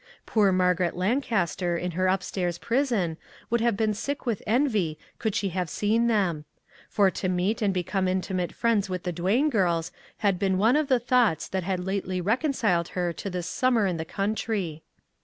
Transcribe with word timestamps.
Poor 0.25 0.51
Mar 0.51 0.73
garet 0.73 0.95
Lancaster 0.95 1.77
in 1.77 1.91
her 1.91 2.07
upstairs 2.07 2.57
prison 2.57 3.17
would 3.51 3.61
have 3.61 3.77
been 3.77 3.93
sick 3.93 4.25
with 4.25 4.41
envy 4.47 4.97
could 5.19 5.35
she 5.35 5.49
have 5.49 5.69
seen 5.69 6.07
them; 6.07 6.43
for 6.89 7.11
to 7.11 7.29
meet 7.29 7.61
and 7.61 7.71
become 7.71 8.07
intimate 8.07 8.51
friends 8.51 8.89
with 8.89 9.03
the 9.03 9.11
Duane 9.13 9.51
girls 9.51 9.91
had 10.17 10.39
been 10.39 10.57
one 10.57 10.75
of 10.75 10.87
the 10.87 10.97
thoughts 10.99 11.47
that 11.47 11.61
had 11.61 11.85
lately 11.85 12.19
reconciled 12.19 12.87
her 12.97 13.13
to 13.13 13.29
this 13.29 13.45
summer 13.45 13.85
in 13.85 13.97
the 13.97 14.03
country. 14.03 14.81